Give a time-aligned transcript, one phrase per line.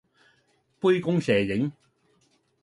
[0.79, 1.71] 杯弓蛇影